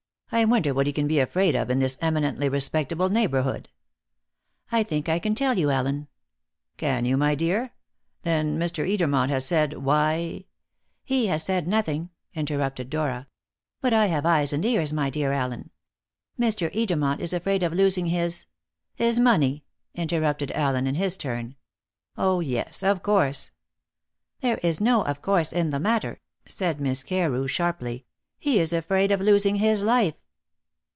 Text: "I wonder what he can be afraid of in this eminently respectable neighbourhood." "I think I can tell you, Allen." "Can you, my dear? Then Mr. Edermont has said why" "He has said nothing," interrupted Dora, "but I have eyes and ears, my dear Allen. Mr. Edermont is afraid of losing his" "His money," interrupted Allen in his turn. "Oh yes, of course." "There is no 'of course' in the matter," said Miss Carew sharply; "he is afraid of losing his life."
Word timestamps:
"I 0.33 0.45
wonder 0.45 0.73
what 0.73 0.87
he 0.87 0.93
can 0.93 1.07
be 1.09 1.19
afraid 1.19 1.57
of 1.57 1.69
in 1.69 1.79
this 1.79 1.97
eminently 1.99 2.47
respectable 2.47 3.09
neighbourhood." 3.09 3.67
"I 4.71 4.81
think 4.81 5.09
I 5.09 5.19
can 5.19 5.35
tell 5.35 5.57
you, 5.59 5.69
Allen." 5.69 6.07
"Can 6.77 7.03
you, 7.03 7.17
my 7.17 7.35
dear? 7.35 7.73
Then 8.21 8.57
Mr. 8.57 8.87
Edermont 8.89 9.27
has 9.29 9.45
said 9.45 9.73
why" 9.79 10.45
"He 11.13 11.27
has 11.27 11.43
said 11.43 11.67
nothing," 11.67 12.11
interrupted 12.33 12.89
Dora, 12.89 13.27
"but 13.81 13.91
I 13.93 14.05
have 14.05 14.25
eyes 14.25 14.53
and 14.53 14.63
ears, 14.63 14.93
my 14.93 15.09
dear 15.09 15.33
Allen. 15.33 15.69
Mr. 16.39 16.73
Edermont 16.73 17.19
is 17.19 17.33
afraid 17.33 17.61
of 17.61 17.73
losing 17.73 18.05
his" 18.05 18.45
"His 19.05 19.19
money," 19.19 19.65
interrupted 19.95 20.49
Allen 20.53 20.87
in 20.87 20.95
his 20.95 21.17
turn. 21.17 21.55
"Oh 22.17 22.39
yes, 22.39 22.83
of 22.83 23.03
course." 23.03 23.51
"There 24.39 24.59
is 24.59 24.79
no 24.79 25.01
'of 25.03 25.21
course' 25.21 25.51
in 25.51 25.71
the 25.71 25.79
matter," 25.81 26.21
said 26.45 26.79
Miss 26.79 27.03
Carew 27.03 27.47
sharply; 27.49 28.05
"he 28.39 28.59
is 28.59 28.71
afraid 28.71 29.11
of 29.11 29.19
losing 29.19 29.57
his 29.57 29.83
life." 29.83 30.15